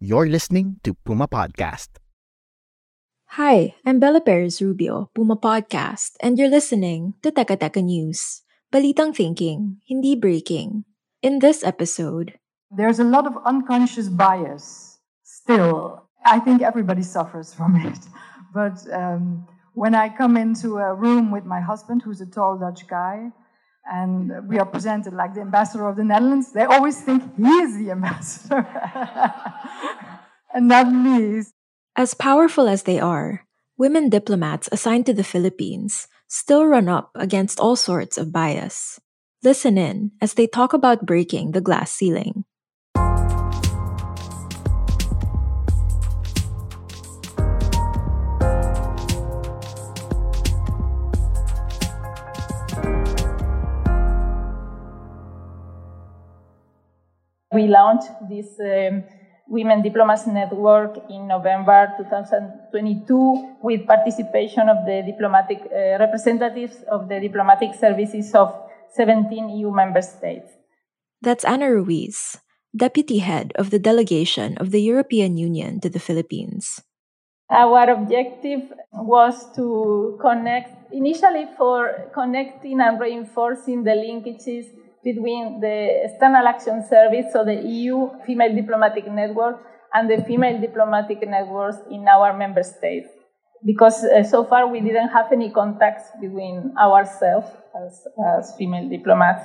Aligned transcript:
You're 0.00 0.28
listening 0.28 0.80
to 0.84 0.94
Puma 1.04 1.28
Podcast. 1.28 2.00
Hi, 3.36 3.74
I'm 3.84 4.00
Bella 4.00 4.20
Perez 4.20 4.60
Rubio, 4.62 5.10
Puma 5.14 5.36
Podcast, 5.36 6.16
and 6.20 6.38
you're 6.38 6.48
listening 6.48 7.14
to 7.22 7.30
Teka 7.30 7.56
Teka 7.60 7.84
News. 7.84 8.42
Balitang 8.72 9.14
thinking, 9.14 9.78
hindi 9.86 10.16
breaking. 10.16 10.84
In 11.22 11.38
this 11.40 11.62
episode, 11.62 12.38
There's 12.70 12.98
a 12.98 13.04
lot 13.04 13.26
of 13.26 13.34
unconscious 13.44 14.08
bias 14.08 14.98
still. 15.22 16.06
I 16.24 16.38
think 16.38 16.62
everybody 16.62 17.02
suffers 17.02 17.52
from 17.58 17.76
it. 17.76 17.98
But 18.54 18.80
um, 18.94 19.46
when 19.74 19.94
I 19.94 20.08
come 20.08 20.36
into 20.36 20.78
a 20.78 20.94
room 20.94 21.30
with 21.30 21.44
my 21.44 21.60
husband, 21.60 22.02
who's 22.02 22.20
a 22.22 22.26
tall 22.26 22.56
Dutch 22.58 22.86
guy, 22.88 23.30
and 23.90 24.30
we 24.48 24.58
are 24.58 24.64
presented 24.64 25.12
like 25.12 25.34
the 25.34 25.40
ambassador 25.40 25.88
of 25.88 25.96
the 25.96 26.04
Netherlands, 26.04 26.52
they 26.52 26.64
always 26.64 27.00
think 27.02 27.22
he 27.36 27.42
is 27.42 27.76
the 27.76 27.90
ambassador 27.96 28.66
and 30.54 30.68
not 30.68 30.90
me. 30.92 31.42
as 31.96 32.14
powerful 32.14 32.68
as 32.68 32.84
they 32.84 33.00
are, 33.00 33.44
women 33.76 34.08
diplomats 34.08 34.68
assigned 34.70 35.06
to 35.06 35.12
the 35.12 35.24
Philippines 35.24 36.06
still 36.28 36.64
run 36.64 36.88
up 36.88 37.10
against 37.16 37.58
all 37.58 37.74
sorts 37.74 38.16
of 38.16 38.32
bias. 38.32 39.00
Listen 39.42 39.76
in 39.76 40.12
as 40.20 40.34
they 40.34 40.46
talk 40.46 40.72
about 40.72 41.06
breaking 41.06 41.50
the 41.52 41.60
glass 41.60 41.90
ceiling. 41.90 42.44
We 57.52 57.66
launched 57.66 58.10
this 58.28 58.46
um, 58.60 59.02
Women 59.48 59.82
Diplomats 59.82 60.26
Network 60.28 60.96
in 61.10 61.26
November 61.26 61.92
2022 61.98 63.56
with 63.60 63.86
participation 63.86 64.68
of 64.68 64.86
the 64.86 65.02
diplomatic 65.04 65.58
uh, 65.66 65.98
representatives 65.98 66.76
of 66.88 67.08
the 67.08 67.18
diplomatic 67.18 67.74
services 67.74 68.32
of 68.34 68.54
17 68.94 69.48
EU 69.48 69.72
member 69.72 70.00
states. 70.00 70.52
That's 71.20 71.44
Ana 71.44 71.72
Ruiz, 71.72 72.38
deputy 72.74 73.18
head 73.18 73.52
of 73.56 73.70
the 73.70 73.80
delegation 73.80 74.56
of 74.58 74.70
the 74.70 74.80
European 74.80 75.36
Union 75.36 75.80
to 75.80 75.90
the 75.90 75.98
Philippines. 75.98 76.80
Our 77.50 77.90
objective 77.90 78.72
was 78.92 79.52
to 79.56 80.16
connect, 80.22 80.92
initially 80.92 81.48
for 81.58 82.10
connecting 82.14 82.80
and 82.80 83.00
reinforcing 83.00 83.82
the 83.82 83.98
linkages 83.98 84.66
between 85.02 85.60
the 85.60 86.04
External 86.04 86.46
Action 86.46 86.84
Service, 86.88 87.32
so 87.32 87.44
the 87.44 87.54
EU 87.54 88.10
Female 88.26 88.54
Diplomatic 88.54 89.10
Network, 89.10 89.62
and 89.94 90.10
the 90.10 90.22
female 90.24 90.60
diplomatic 90.60 91.26
networks 91.26 91.78
in 91.90 92.06
our 92.06 92.36
member 92.36 92.62
states. 92.62 93.08
Because 93.64 94.04
uh, 94.04 94.22
so 94.22 94.44
far 94.44 94.68
we 94.68 94.80
didn't 94.80 95.08
have 95.08 95.32
any 95.32 95.50
contacts 95.50 96.04
between 96.20 96.72
ourselves 96.80 97.48
as, 97.76 98.06
as 98.38 98.54
female 98.56 98.88
diplomats. 98.88 99.42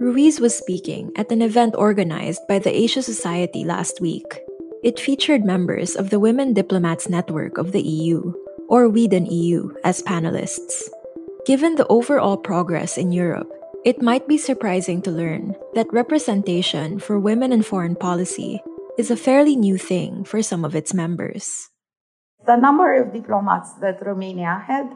Ruiz 0.00 0.40
was 0.40 0.56
speaking 0.56 1.10
at 1.16 1.32
an 1.32 1.42
event 1.42 1.74
organized 1.76 2.42
by 2.48 2.60
the 2.60 2.74
Asia 2.74 3.02
Society 3.02 3.64
last 3.64 4.00
week. 4.00 4.40
It 4.84 5.00
featured 5.00 5.44
members 5.44 5.96
of 5.96 6.10
the 6.10 6.20
Women 6.20 6.54
Diplomats 6.54 7.08
Network 7.08 7.58
of 7.58 7.72
the 7.72 7.82
EU, 7.82 8.32
or 8.68 8.88
WEDIN 8.88 9.26
EU, 9.28 9.74
as 9.82 10.00
panelists. 10.02 10.88
Given 11.48 11.80
the 11.80 11.88
overall 11.88 12.36
progress 12.36 13.00
in 13.00 13.08
Europe, 13.10 13.48
it 13.80 14.04
might 14.04 14.28
be 14.28 14.36
surprising 14.36 15.00
to 15.00 15.10
learn 15.10 15.56
that 15.72 15.88
representation 15.96 17.00
for 17.00 17.18
women 17.18 17.56
in 17.56 17.64
foreign 17.64 17.96
policy 17.96 18.60
is 18.98 19.10
a 19.10 19.16
fairly 19.16 19.56
new 19.56 19.78
thing 19.78 20.28
for 20.28 20.42
some 20.42 20.62
of 20.62 20.76
its 20.76 20.92
members. 20.92 21.70
The 22.44 22.60
number 22.60 23.00
of 23.00 23.14
diplomats 23.14 23.72
that 23.80 24.04
Romania 24.04 24.60
had 24.60 24.92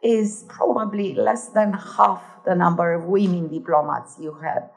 is 0.00 0.46
probably 0.46 1.12
less 1.12 1.48
than 1.48 1.72
half 1.72 2.22
the 2.46 2.54
number 2.54 2.94
of 2.94 3.10
women 3.10 3.50
diplomats 3.50 4.14
you 4.22 4.38
had. 4.38 4.70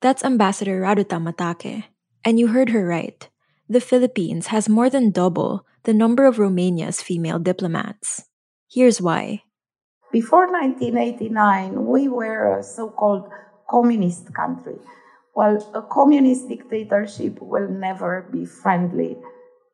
That's 0.00 0.24
Ambassador 0.24 0.80
Raduta 0.80 1.20
Matache. 1.20 1.92
And 2.24 2.40
you 2.40 2.56
heard 2.56 2.70
her 2.70 2.88
right. 2.88 3.28
The 3.68 3.84
Philippines 3.84 4.46
has 4.46 4.66
more 4.66 4.88
than 4.88 5.12
double 5.12 5.66
the 5.84 5.92
number 5.92 6.24
of 6.24 6.38
Romania's 6.38 7.02
female 7.02 7.38
diplomats. 7.38 8.24
Here's 8.72 9.02
why. 9.02 9.42
Before 10.12 10.50
1989, 10.50 11.86
we 11.86 12.08
were 12.08 12.58
a 12.58 12.62
so 12.64 12.90
called 12.90 13.30
communist 13.68 14.34
country. 14.34 14.78
Well, 15.36 15.62
a 15.72 15.82
communist 15.82 16.48
dictatorship 16.48 17.38
will 17.40 17.68
never 17.68 18.26
be 18.32 18.44
friendly 18.44 19.18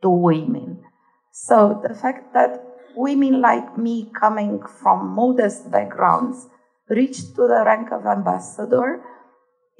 to 0.02 0.10
women. 0.10 0.84
So 1.32 1.80
the 1.82 1.94
fact 1.94 2.34
that 2.34 2.62
women 2.94 3.41
like 3.41 3.78
me, 3.78 4.10
coming 4.20 4.60
from 4.60 5.08
modest 5.08 5.70
backgrounds, 5.70 6.48
reached 6.91 7.34
to 7.36 7.48
the 7.48 7.62
rank 7.64 7.91
of 7.91 8.04
ambassador 8.04 9.03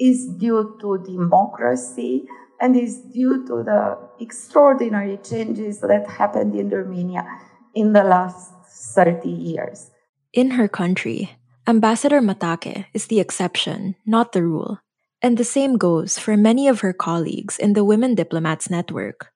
is 0.01 0.27
due 0.39 0.79
to 0.81 1.05
democracy 1.05 2.25
and 2.63 2.75
is 2.77 3.01
due 3.13 3.47
to 3.47 3.63
the 3.63 3.99
extraordinary 4.21 5.19
changes 5.19 5.81
that 5.81 6.09
happened 6.09 6.55
in 6.55 6.71
Romania 6.71 7.27
in 7.75 7.93
the 7.93 8.03
last 8.03 8.53
30 8.95 9.29
years. 9.29 9.91
In 10.37 10.61
her 10.61 10.69
country, 10.69 11.33
Ambassador 11.67 12.21
Matache 12.21 12.85
is 12.93 13.07
the 13.07 13.21
exception, 13.21 13.97
not 14.05 14.33
the 14.33 14.43
rule. 14.45 14.81
And 15.23 15.39
the 15.39 15.49
same 15.49 15.79
goes 15.79 16.19
for 16.19 16.37
many 16.37 16.69
of 16.69 16.81
her 16.81 16.93
colleagues 16.93 17.57
in 17.57 17.73
the 17.73 17.83
Women 17.83 18.15
Diplomats 18.15 18.69
Network. 18.69 19.33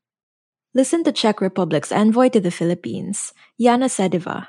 Listen 0.74 1.02
to 1.04 1.10
Czech 1.10 1.40
Republic's 1.40 1.90
envoy 1.90 2.28
to 2.28 2.38
the 2.38 2.50
Philippines, 2.50 3.32
Jana 3.58 3.86
Šedivá. 3.86 4.48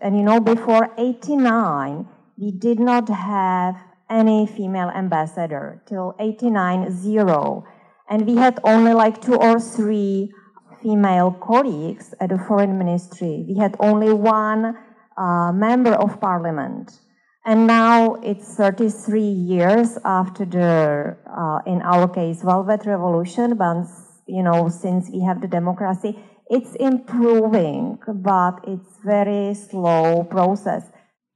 And 0.00 0.16
you 0.16 0.22
know, 0.22 0.40
before 0.40 0.88
89, 0.96 2.08
we 2.38 2.50
did 2.50 2.80
not 2.80 3.10
have 3.10 3.76
any 4.08 4.46
female 4.46 4.88
ambassador 4.88 5.82
till 5.84 6.16
89 6.18 6.96
0 6.96 7.62
and 8.08 8.26
we 8.26 8.36
had 8.36 8.58
only 8.64 8.94
like 8.94 9.20
two 9.20 9.36
or 9.36 9.60
three 9.60 10.32
female 10.80 11.30
colleagues 11.30 12.14
at 12.20 12.30
the 12.30 12.38
foreign 12.38 12.76
ministry 12.76 13.44
we 13.48 13.56
had 13.56 13.74
only 13.80 14.12
one 14.12 14.76
uh, 15.16 15.52
member 15.52 15.92
of 15.92 16.20
parliament 16.20 16.98
and 17.46 17.66
now 17.66 18.14
it's 18.22 18.54
33 18.54 19.20
years 19.20 19.98
after 20.04 20.44
the 20.44 21.16
uh, 21.26 21.60
in 21.66 21.82
our 21.82 22.08
case 22.08 22.42
velvet 22.42 22.86
revolution 22.86 23.56
but 23.56 23.84
you 24.26 24.42
know 24.42 24.68
since 24.68 25.10
we 25.12 25.20
have 25.20 25.40
the 25.40 25.48
democracy 25.48 26.18
it's 26.48 26.74
improving 26.76 27.98
but 28.08 28.60
it's 28.66 28.98
very 29.04 29.54
slow 29.54 30.24
process 30.24 30.84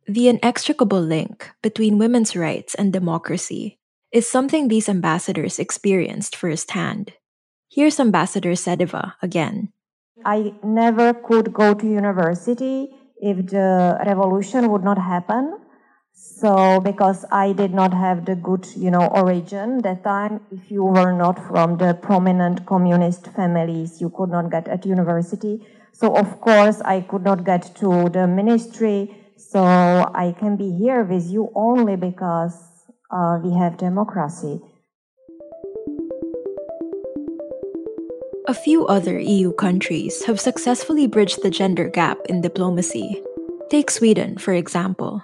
The 0.09 0.29
inextricable 0.29 1.03
link 1.03 1.51
between 1.61 1.99
women's 1.99 2.35
rights 2.35 2.75
and 2.75 2.91
democracy 2.91 3.79
is 4.11 4.27
something 4.27 4.69
these 4.69 4.89
ambassadors 4.89 5.59
experienced 5.59 6.35
firsthand. 6.35 7.13
Here's 7.69 8.01
Ambassador 8.01 8.53
Šedivá 8.53 9.21
again. 9.21 9.69
I 10.25 10.55
never 10.65 11.13
could 11.13 11.53
go 11.53 11.75
to 11.75 11.87
university 11.87 12.89
if 13.21 13.47
the 13.47 13.99
revolution 14.07 14.71
would 14.71 14.85
not 14.85 14.99
happen. 14.99 15.59
So, 16.13 16.81
because 16.81 17.25
I 17.31 17.53
did 17.53 17.73
not 17.73 17.95
have 17.95 18.25
the 18.25 18.35
good, 18.35 18.67
you 18.77 18.91
know, 18.91 19.07
origin 19.07 19.79
that 19.83 20.03
time, 20.03 20.41
if 20.51 20.71
you 20.71 20.85
were 20.85 21.13
not 21.13 21.39
from 21.47 21.79
the 21.79 21.95
prominent 21.95 22.67
communist 22.67 23.29
families, 23.29 24.01
you 24.01 24.11
could 24.11 24.31
not 24.31 24.51
get 24.51 24.67
at 24.67 24.85
university. 24.85 25.65
So, 25.93 26.17
of 26.17 26.41
course, 26.41 26.81
I 26.81 27.03
could 27.03 27.23
not 27.23 27.45
get 27.45 27.75
to 27.77 28.09
the 28.09 28.27
ministry. 28.27 29.17
So, 29.37 29.63
I 29.63 30.35
can 30.39 30.57
be 30.57 30.73
here 30.73 31.05
with 31.05 31.27
you 31.27 31.53
only 31.55 31.97
because 31.97 32.57
uh, 33.11 33.39
we 33.43 33.55
have 33.55 33.77
democracy. 33.77 34.61
A 38.49 38.55
few 38.55 38.87
other 38.87 39.21
EU 39.21 39.53
countries 39.53 40.25
have 40.25 40.41
successfully 40.41 41.07
bridged 41.07 41.43
the 41.43 41.51
gender 41.51 41.91
gap 41.91 42.17
in 42.31 42.41
diplomacy. 42.41 43.23
Take 43.69 43.91
Sweden, 43.91 44.39
for 44.39 44.55
example. 44.55 45.23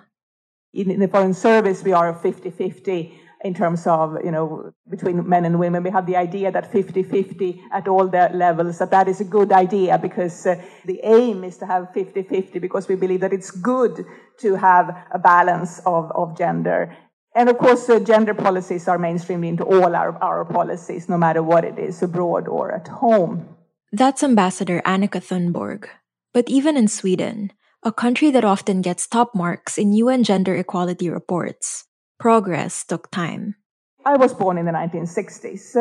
In, 0.75 0.99
the 0.99 1.09
Foreign 1.09 1.33
Service, 1.33 1.83
we 1.83 1.95
are 1.95 2.13
50 2.13 2.51
50 2.51 3.19
in 3.43 3.55
terms 3.55 3.87
of, 3.87 4.19
you 4.23 4.31
know, 4.31 4.75
between 4.91 5.27
men 5.27 5.47
and 5.47 5.59
women. 5.59 5.83
We 5.83 5.89
have 5.89 6.05
the 6.05 6.17
idea 6.17 6.53
that 6.53 6.71
50-50 6.71 7.61
at 7.73 7.89
all 7.89 8.09
the 8.09 8.29
levels, 8.35 8.77
that 8.77 8.91
that 8.91 9.09
is 9.09 9.23
a 9.23 9.25
good 9.25 9.53
idea 9.53 9.97
because 9.97 10.47
uh, 10.47 10.61
the 10.85 11.01
aim 11.03 11.45
is 11.45 11.57
to 11.59 11.67
have 11.67 11.89
50-50 11.97 12.61
because 12.61 12.89
we 12.89 12.95
believe 12.95 13.21
that 13.21 13.33
it's 13.33 13.51
good 13.51 14.05
to 14.41 14.55
have 14.57 14.95
a 15.13 15.19
balance 15.19 15.79
of, 15.87 16.13
of 16.15 16.37
gender. 16.37 16.95
And 17.35 17.49
of 17.49 17.59
course, 17.59 17.89
uh, 17.91 17.99
gender 17.99 18.33
policies 18.33 18.87
are 18.87 18.99
mainstreamed 18.99 19.47
into 19.47 19.65
all 19.65 19.97
our, 19.97 20.17
our 20.23 20.45
policies, 20.45 21.09
no 21.09 21.19
matter 21.19 21.43
what 21.43 21.65
it 21.65 21.79
is, 21.79 22.03
abroad 22.03 22.47
or 22.47 22.73
at 22.73 22.87
home. 22.87 23.49
That's 23.93 24.23
Ambassador 24.23 24.81
Annika 24.87 25.21
Thunborg. 25.21 25.89
But 26.33 26.49
even 26.49 26.77
in 26.77 26.89
Sweden, 26.89 27.53
a 27.83 27.93
country 27.93 28.31
that 28.31 28.45
often 28.45 28.83
gets 28.83 29.07
top 29.07 29.35
marks 29.35 29.79
in 29.79 29.93
UN 29.93 30.23
gender 30.23 30.55
equality 30.55 31.11
reports, 31.11 31.87
progress 32.19 32.85
took 32.85 33.11
time. 33.11 33.57
I 34.05 34.17
was 34.17 34.33
born 34.35 34.59
in 34.59 34.67
the 34.67 34.73
1960s, 34.73 35.77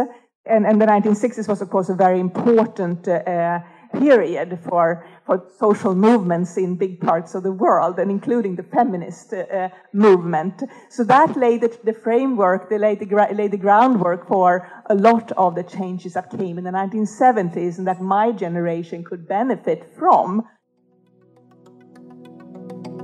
and, 0.45 0.65
and 0.65 0.81
the 0.81 0.85
1960s 0.85 1.47
was, 1.47 1.61
of 1.61 1.69
course, 1.69 1.89
a 1.89 1.95
very 1.95 2.19
important 2.19 3.07
uh, 3.07 3.59
period 3.93 4.59
for, 4.67 5.05
for 5.25 5.45
social 5.59 5.95
movements 5.95 6.57
in 6.57 6.75
big 6.75 6.99
parts 6.99 7.35
of 7.35 7.43
the 7.43 7.51
world, 7.51 7.99
and 7.99 8.09
including 8.11 8.55
the 8.55 8.63
feminist 8.63 9.33
uh, 9.33 9.69
movement. 9.93 10.63
So 10.89 11.03
that 11.05 11.37
laid 11.37 11.61
the, 11.61 11.77
the 11.83 11.93
framework, 11.93 12.69
they 12.69 12.77
laid 12.77 12.99
the, 12.99 13.27
laid 13.33 13.51
the 13.51 13.57
groundwork 13.57 14.27
for 14.27 14.67
a 14.89 14.95
lot 14.95 15.31
of 15.33 15.55
the 15.55 15.63
changes 15.63 16.13
that 16.13 16.29
came 16.31 16.57
in 16.57 16.63
the 16.63 16.71
1970s 16.71 17.77
and 17.77 17.87
that 17.87 18.01
my 18.01 18.31
generation 18.31 19.03
could 19.03 19.27
benefit 19.27 19.85
from. 19.97 20.43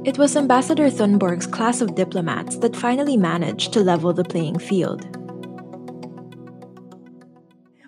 It 0.06 0.18
was 0.18 0.38
Ambassador 0.38 0.89
Thunborg's 0.89 1.45
class 1.45 1.81
of 1.81 1.94
diplomats 1.94 2.57
that 2.57 2.75
finally 2.75 3.18
managed 3.18 3.74
to 3.74 3.81
level 3.81 4.13
the 4.13 4.24
playing 4.24 4.57
field. 4.57 5.19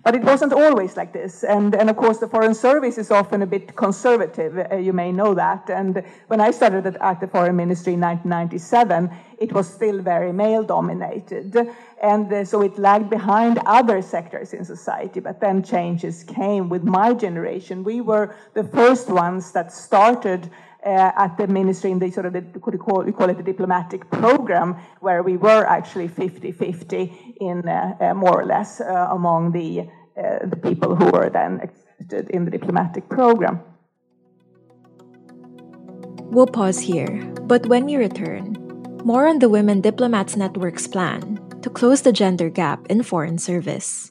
But 0.04 0.16
it 0.16 0.24
wasn't 0.24 0.54
always 0.54 0.98
like 0.98 1.14
this. 1.14 1.44
And, 1.44 1.76
and 1.76 1.90
of 1.90 1.96
course, 1.96 2.18
the 2.18 2.28
Foreign 2.28 2.56
Service 2.56 2.98
is 2.98 3.12
often 3.12 3.44
a 3.44 3.46
bit 3.46 3.76
conservative. 3.76 4.58
Uh, 4.58 4.78
you 4.78 4.94
may 4.94 5.12
know 5.12 5.36
that. 5.36 5.70
And 5.70 6.04
when 6.28 6.42
I 6.42 6.50
started 6.50 6.88
at, 6.88 7.00
at 7.02 7.20
the 7.20 7.28
Foreign 7.28 7.56
Ministry 7.56 7.94
in 7.94 8.02
1997, 8.02 9.12
it 9.38 9.54
was 9.54 9.72
still 9.72 10.02
very 10.02 10.34
male 10.34 10.64
dominated. 10.64 11.56
And 12.02 12.34
uh, 12.34 12.46
so 12.46 12.62
it 12.62 12.80
lagged 12.80 13.12
behind 13.12 13.60
other 13.68 14.02
sectors 14.02 14.54
in 14.54 14.66
society. 14.66 15.20
But 15.20 15.40
then 15.40 15.62
changes 15.62 16.24
came 16.24 16.68
with 16.68 16.84
my 16.84 17.14
generation. 17.14 17.84
We 17.84 18.02
were 18.02 18.36
the 18.54 18.64
first 18.64 19.08
ones 19.10 19.52
that 19.52 19.72
started 19.72 20.50
uh, 20.86 21.12
at 21.16 21.38
the 21.38 21.48
ministry 21.48 21.92
in 21.92 22.00
the 22.00 22.10
sort 22.12 22.26
of 22.26 22.34
the, 22.34 22.44
you 22.54 22.78
call, 22.78 23.04
we 23.04 23.12
call 23.12 23.30
it 23.30 23.38
the 23.38 23.44
diplomatic 23.44 24.10
program, 24.10 24.76
where 25.00 25.24
we 25.24 25.38
were 25.38 25.66
actually 25.66 26.08
50-50 26.08 27.38
in 27.40 27.68
uh, 27.68 27.96
uh, 28.00 28.14
more 28.14 28.42
or 28.42 28.46
less 28.46 28.82
uh, 28.82 29.08
among 29.12 29.52
the, 29.52 29.82
uh, 30.18 30.46
the 30.46 30.58
people 30.58 30.96
who 30.96 31.06
were 31.12 31.30
then 31.30 31.60
accepted 31.62 32.30
in 32.32 32.46
the 32.46 32.52
diplomatic 32.52 33.08
program. 33.10 33.62
We'll 36.32 36.48
pause 36.48 36.80
here, 36.80 37.26
but 37.42 37.66
when 37.66 37.86
we 37.86 37.98
return, 37.98 38.56
more 39.04 39.28
on 39.28 39.40
the 39.40 39.50
Women 39.50 39.82
Diplomats 39.82 40.36
Network's 40.36 40.88
plan 40.88 41.40
to 41.62 41.70
close 41.70 42.02
the 42.02 42.14
gender 42.14 42.50
gap 42.50 42.88
in 42.88 43.04
foreign 43.04 43.38
service. 43.38 44.11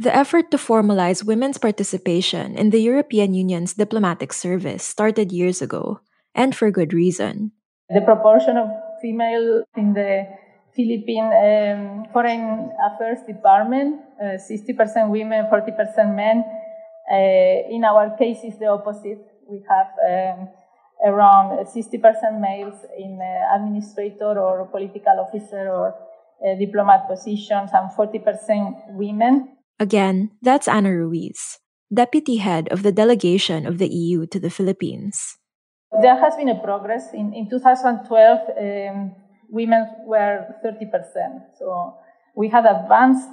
The 0.00 0.16
effort 0.16 0.50
to 0.50 0.56
formalize 0.56 1.26
women's 1.28 1.58
participation 1.58 2.56
in 2.56 2.70
the 2.70 2.80
European 2.80 3.34
Union's 3.34 3.74
diplomatic 3.74 4.32
service 4.32 4.82
started 4.82 5.30
years 5.30 5.60
ago, 5.60 6.00
and 6.34 6.56
for 6.56 6.70
good 6.70 6.94
reason. 6.94 7.52
The 7.90 8.00
proportion 8.00 8.56
of 8.56 8.72
female 9.02 9.62
in 9.76 9.92
the 9.92 10.24
Philippine 10.72 11.28
um, 11.28 12.06
Foreign 12.14 12.72
Affairs 12.80 13.20
Department, 13.28 14.00
uh, 14.16 14.40
60% 14.40 15.10
women, 15.10 15.44
40% 15.52 16.16
men. 16.16 16.44
Uh, 17.12 17.68
in 17.68 17.84
our 17.84 18.16
case, 18.16 18.40
is 18.42 18.58
the 18.58 18.72
opposite. 18.72 19.20
We 19.52 19.60
have 19.68 19.92
um, 20.00 20.48
around 21.04 21.66
60% 21.66 22.40
males 22.40 22.80
in 22.96 23.20
uh, 23.20 23.54
administrator 23.54 24.40
or 24.40 24.64
political 24.72 25.20
officer 25.20 25.68
or 25.68 25.92
uh, 25.92 26.56
diplomat 26.58 27.06
positions 27.06 27.68
and 27.74 27.92
40% 27.92 28.96
women. 28.96 29.59
Again, 29.80 30.30
that's 30.42 30.68
Ana 30.68 30.94
Ruiz, 30.94 31.58
deputy 31.92 32.36
head 32.36 32.68
of 32.68 32.82
the 32.82 32.92
delegation 32.92 33.66
of 33.66 33.78
the 33.78 33.88
EU 33.88 34.26
to 34.26 34.38
the 34.38 34.50
Philippines. 34.50 35.38
There 36.02 36.20
has 36.20 36.36
been 36.36 36.50
a 36.50 36.60
progress. 36.60 37.14
In, 37.14 37.32
in 37.32 37.48
2012, 37.48 38.38
um, 38.60 39.16
women 39.48 39.88
were 40.04 40.44
30%. 40.62 40.84
So 41.58 41.94
we 42.36 42.50
had 42.50 42.66
advanced. 42.66 43.26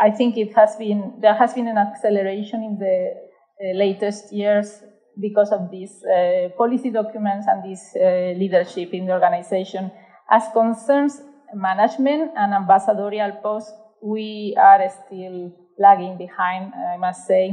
I 0.00 0.12
think 0.12 0.38
it 0.38 0.54
has 0.54 0.76
been, 0.76 1.18
there 1.20 1.34
has 1.34 1.52
been 1.52 1.66
an 1.66 1.76
acceleration 1.76 2.62
in 2.62 2.78
the 2.78 3.14
uh, 3.60 3.76
latest 3.76 4.32
years 4.32 4.84
because 5.20 5.50
of 5.50 5.68
these 5.72 6.00
uh, 6.04 6.48
policy 6.56 6.90
documents 6.90 7.48
and 7.48 7.68
this 7.68 7.90
uh, 7.96 8.38
leadership 8.38 8.94
in 8.94 9.06
the 9.06 9.12
organization. 9.14 9.90
As 10.30 10.44
concerns 10.52 11.20
management 11.52 12.30
and 12.36 12.54
ambassadorial 12.54 13.32
posts, 13.42 13.72
we 14.00 14.56
are 14.56 14.88
still 14.88 15.52
lagging 15.82 16.16
behind, 16.16 16.72
I 16.94 16.96
must 16.96 17.26
say. 17.26 17.44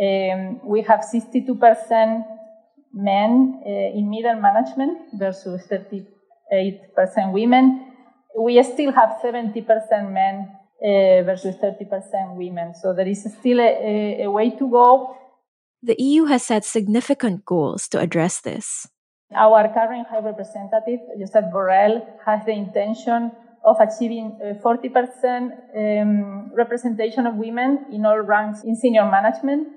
Um, 0.00 0.60
we 0.64 0.82
have 0.82 1.00
62% 1.00 2.24
men 2.92 3.62
uh, 3.64 3.98
in 3.98 4.10
middle 4.10 4.40
management 4.40 4.98
versus 5.14 5.62
38% 5.70 7.32
women. 7.32 7.92
We 8.38 8.62
still 8.62 8.92
have 8.92 9.18
70% 9.22 10.12
men 10.12 10.48
uh, 10.82 11.22
versus 11.24 11.56
30% 11.56 12.36
women. 12.36 12.74
So 12.74 12.92
there 12.94 13.06
is 13.06 13.26
still 13.38 13.60
a, 13.60 14.22
a, 14.24 14.30
way 14.30 14.50
to 14.50 14.70
go. 14.70 15.16
The 15.82 15.96
EU 15.98 16.24
has 16.26 16.44
set 16.44 16.64
significant 16.64 17.44
goals 17.44 17.88
to 17.88 17.98
address 17.98 18.40
this. 18.40 18.88
Our 19.34 19.68
current 19.72 20.08
High 20.08 20.20
Representative, 20.20 21.00
Josep 21.18 21.52
Borrell, 21.52 22.04
has 22.26 22.44
the 22.44 22.52
intention 22.52 23.30
of 23.64 23.76
achieving 23.80 24.38
40% 24.62 24.64
uh, 24.64 26.02
um, 26.02 26.50
representation 26.54 27.26
of 27.26 27.34
women 27.34 27.86
in 27.92 28.06
all 28.06 28.20
ranks 28.20 28.62
in 28.64 28.74
senior 28.76 29.04
management. 29.04 29.68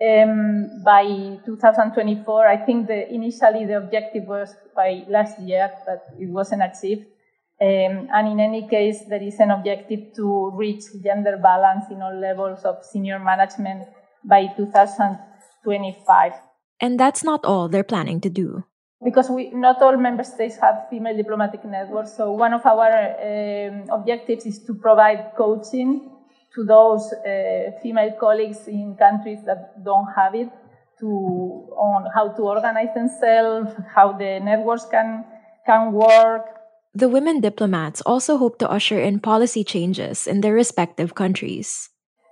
Um, 0.00 0.82
by 0.84 1.04
2024, 1.44 2.46
I 2.46 2.56
think 2.56 2.86
the, 2.86 3.12
initially 3.12 3.66
the 3.66 3.78
objective 3.78 4.24
was 4.26 4.54
by 4.74 5.04
last 5.08 5.40
year, 5.40 5.70
but 5.86 6.06
it 6.18 6.28
wasn't 6.28 6.62
achieved. 6.62 7.06
Um, 7.60 8.08
and 8.14 8.28
in 8.28 8.38
any 8.38 8.68
case, 8.68 9.02
there 9.08 9.22
is 9.22 9.40
an 9.40 9.50
objective 9.50 10.14
to 10.14 10.50
reach 10.54 10.84
gender 11.02 11.36
balance 11.42 11.86
in 11.90 12.00
all 12.00 12.16
levels 12.16 12.64
of 12.64 12.84
senior 12.84 13.18
management 13.18 13.88
by 14.24 14.46
2025. 14.56 16.32
And 16.80 17.00
that's 17.00 17.24
not 17.24 17.44
all 17.44 17.68
they're 17.68 17.82
planning 17.82 18.20
to 18.20 18.30
do. 18.30 18.64
Because 19.02 19.30
we 19.30 19.50
not 19.50 19.80
all 19.80 19.96
member 19.96 20.24
states 20.24 20.56
have 20.56 20.86
female 20.90 21.16
diplomatic 21.16 21.64
networks. 21.64 22.16
So 22.16 22.32
one 22.32 22.52
of 22.52 22.64
our 22.66 22.90
um, 22.90 23.84
objectives 23.90 24.46
is 24.46 24.58
to 24.64 24.74
provide 24.74 25.32
coaching 25.36 26.10
to 26.54 26.64
those 26.64 27.12
uh, 27.12 27.72
female 27.82 28.12
colleagues 28.18 28.66
in 28.66 28.96
countries 28.96 29.38
that 29.46 29.84
don't 29.84 30.08
have 30.16 30.34
it 30.34 30.50
to 31.00 31.08
on 31.76 32.10
how 32.14 32.28
to 32.28 32.42
organize 32.42 32.92
themselves, 32.94 33.70
how 33.94 34.12
the 34.12 34.40
networks 34.40 34.84
can 34.86 35.24
can 35.64 35.92
work. 35.92 36.46
The 36.94 37.08
women 37.08 37.40
diplomats 37.40 38.00
also 38.00 38.38
hope 38.38 38.58
to 38.58 38.68
usher 38.68 38.98
in 38.98 39.20
policy 39.20 39.62
changes 39.62 40.26
in 40.26 40.40
their 40.40 40.54
respective 40.54 41.14
countries. 41.14 41.90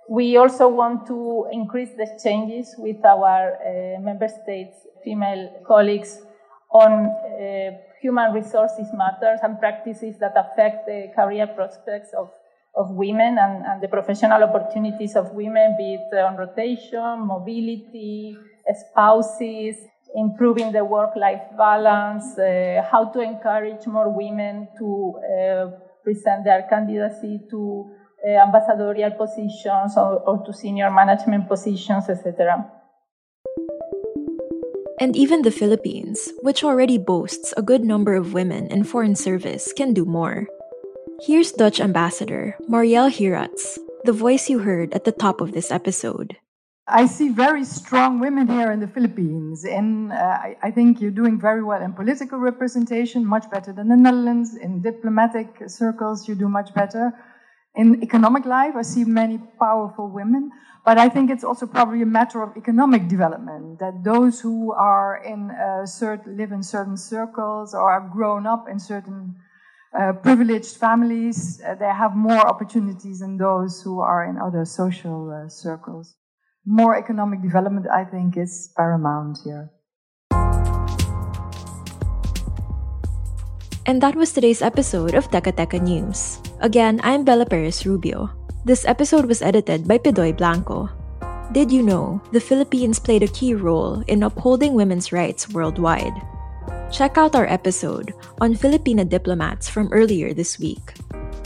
We 0.09 0.35
also 0.35 0.67
want 0.67 1.05
to 1.07 1.47
increase 1.51 1.91
the 1.95 2.07
changes 2.21 2.75
with 2.77 3.03
our 3.05 3.55
uh, 3.55 4.01
member 4.01 4.27
states 4.27 4.75
female 5.03 5.63
colleagues 5.65 6.19
on 6.71 6.91
uh, 6.91 7.77
human 8.01 8.33
resources 8.33 8.87
matters 8.93 9.39
and 9.43 9.59
practices 9.59 10.17
that 10.19 10.33
affect 10.35 10.85
the 10.85 11.07
career 11.15 11.47
prospects 11.47 12.09
of, 12.17 12.29
of 12.75 12.91
women 12.91 13.37
and, 13.39 13.65
and 13.65 13.81
the 13.81 13.87
professional 13.87 14.43
opportunities 14.43 15.15
of 15.15 15.31
women, 15.33 15.75
be 15.77 15.95
it 15.95 16.17
on 16.17 16.37
rotation, 16.37 17.25
mobility, 17.25 18.37
spouses, 18.73 19.75
improving 20.15 20.71
the 20.71 20.83
work-life 20.83 21.41
balance, 21.57 22.37
uh, 22.37 22.81
how 22.91 23.05
to 23.05 23.21
encourage 23.21 23.85
more 23.87 24.09
women 24.09 24.67
to 24.77 25.13
uh, 25.17 25.71
present 26.03 26.43
their 26.43 26.65
candidacy 26.69 27.41
to 27.49 27.91
uh, 28.25 28.29
ambassadorial 28.29 29.11
positions 29.11 29.95
or, 29.97 30.19
or 30.25 30.45
to 30.45 30.53
senior 30.53 30.89
management 30.89 31.47
positions, 31.47 32.09
etc. 32.09 32.65
And 34.99 35.15
even 35.15 35.43
the 35.43 35.51
Philippines, 35.51 36.33
which 36.41 36.63
already 36.63 36.97
boasts 36.97 37.53
a 37.55 37.61
good 37.61 37.83
number 37.83 38.15
of 38.15 38.33
women 38.33 38.65
in 38.67 38.83
foreign 38.83 39.15
service, 39.15 39.71
can 39.71 39.93
do 39.93 40.05
more. 40.05 40.47
Here's 41.21 41.51
Dutch 41.51 41.79
Ambassador 41.79 42.57
Marielle 42.67 43.11
Geraedts, 43.11 43.77
the 44.05 44.11
voice 44.11 44.49
you 44.49 44.59
heard 44.59 44.93
at 44.95 45.03
the 45.03 45.11
top 45.11 45.39
of 45.39 45.51
this 45.51 45.71
episode. 45.71 46.37
I 46.87 47.05
see 47.05 47.29
very 47.29 47.63
strong 47.63 48.19
women 48.19 48.47
here 48.47 48.71
in 48.71 48.79
the 48.79 48.87
Philippines, 48.87 49.65
and 49.65 50.11
uh, 50.11 50.15
I, 50.15 50.57
I, 50.63 50.71
think 50.71 51.01
you're 51.01 51.11
doing 51.11 51.37
very 51.37 51.61
well 51.61 51.81
in 51.81 51.91
political 51.93 52.39
representation, 52.39 53.25
much 53.25 53.51
better 53.51 53.73
than 53.73 53.89
the 53.89 53.97
Netherlands. 53.97 54.55
In 54.55 54.81
diplomatic 54.81 55.49
circles, 55.67 56.29
you 56.29 56.33
do 56.33 56.47
much 56.47 56.73
better. 56.73 57.11
In 57.75 58.01
economic 58.01 58.45
life, 58.45 58.73
I 58.75 58.83
see 58.83 59.03
many 59.03 59.37
powerful 59.59 60.07
women, 60.09 60.49
but 60.87 60.97
I 60.97 61.07
think 61.09 61.29
it's 61.29 61.43
also 61.43 61.67
probably 61.67 62.01
a 62.01 62.11
matter 62.19 62.39
of 62.41 62.55
economic 62.55 63.09
development 63.09 63.79
that 63.83 63.95
those 64.03 64.39
who 64.39 64.71
are 64.71 65.19
in 65.19 65.51
certain, 65.85 66.37
live 66.39 66.51
in 66.55 66.63
certain 66.63 66.95
circles 66.95 67.75
or 67.75 67.91
are 67.91 68.05
grown 68.07 68.47
up 68.47 68.63
in 68.71 68.79
certain 68.79 69.35
uh, 69.91 70.13
privileged 70.13 70.77
families, 70.77 71.59
uh, 71.59 71.75
they 71.75 71.91
have 72.03 72.15
more 72.15 72.43
opportunities 72.53 73.19
than 73.19 73.35
those 73.37 73.81
who 73.83 73.99
are 73.99 74.23
in 74.23 74.37
other 74.37 74.63
social 74.63 75.27
uh, 75.27 75.49
circles 75.49 76.15
more 76.67 76.99
economic 76.99 77.41
development, 77.41 77.87
I 77.87 78.03
think, 78.03 78.35
is 78.35 78.69
paramount 78.75 79.39
here. 79.43 79.71
And 83.87 84.03
that 84.03 84.19
was 84.19 84.35
today's 84.35 84.61
episode 84.61 85.15
of 85.15 85.31
Teka 85.31 85.55
Teka 85.55 85.79
News. 85.79 86.43
Again, 86.59 86.99
I'm 87.07 87.23
Bella 87.23 87.47
Perez 87.47 87.87
Rubio. 87.87 88.36
This 88.65 88.85
episode 88.85 89.25
was 89.25 89.41
edited 89.41 89.87
by 89.87 89.97
Pidoy 89.97 90.35
Blanco. 90.35 90.89
Did 91.51 91.71
you 91.71 91.81
know 91.81 92.21
the 92.31 92.39
Philippines 92.39 92.99
played 92.99 93.23
a 93.23 93.31
key 93.31 93.53
role 93.53 94.03
in 94.07 94.23
upholding 94.23 94.73
women's 94.73 95.11
rights 95.11 95.49
worldwide? 95.49 96.13
Check 96.91 97.17
out 97.17 97.35
our 97.35 97.47
episode 97.47 98.13
on 98.41 98.55
Filipina 98.55 99.07
diplomats 99.07 99.69
from 99.69 99.89
earlier 99.91 100.33
this 100.33 100.59
week. 100.59 100.93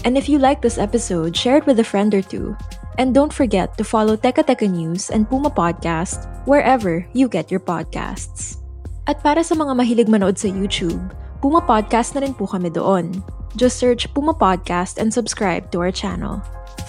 And 0.05 0.17
if 0.17 0.29
you 0.29 0.39
like 0.39 0.61
this 0.61 0.77
episode, 0.77 1.37
share 1.37 1.57
it 1.57 1.65
with 1.65 1.79
a 1.79 1.85
friend 1.85 2.13
or 2.13 2.21
two 2.21 2.57
And 2.97 3.15
don't 3.15 3.31
forget 3.31 3.77
to 3.77 3.83
follow 3.87 4.19
Teka 4.19 4.43
Teka 4.43 4.67
News 4.67 5.09
and 5.09 5.25
Puma 5.29 5.49
Podcast 5.49 6.27
wherever 6.45 7.01
you 7.17 7.31
get 7.31 7.49
your 7.49 7.63
podcasts. 7.63 8.59
At 9.07 9.23
para 9.23 9.41
sa 9.41 9.55
mga 9.55 9.73
mahilig 9.73 10.11
manood 10.11 10.37
sa 10.37 10.51
YouTube, 10.51 10.99
Puma 11.39 11.63
Podcast 11.63 12.13
na 12.13 12.21
rin 12.21 12.35
po 12.35 12.45
kami 12.45 12.69
doon. 12.69 13.23
Just 13.55 13.79
search 13.79 14.05
Puma 14.13 14.35
Podcast 14.35 14.99
and 14.99 15.09
subscribe 15.09 15.71
to 15.71 15.81
our 15.81 15.89
channel. 15.89 16.43